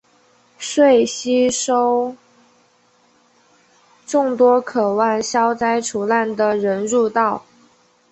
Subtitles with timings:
[0.57, 2.15] 遂吸收
[4.07, 7.45] 众多渴望消灾除难的人入道。